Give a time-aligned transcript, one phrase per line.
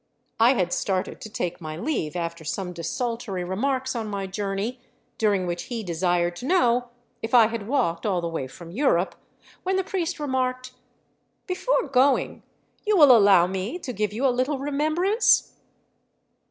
[0.39, 4.81] I had started to take my leave after some desultory remarks on my journey,
[5.19, 6.89] during which he desired to know
[7.21, 9.13] if I had walked all the way from Europe,
[9.61, 10.73] when the priest ^^remarked: l^k"
[11.45, 12.41] Before going
[12.83, 15.53] you will allow me to give you a little remembrance